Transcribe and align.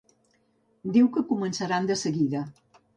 Diu 0.97 1.11
que 1.19 1.25
començaran 1.31 1.93
de 1.95 2.03
seguida. 2.05 2.47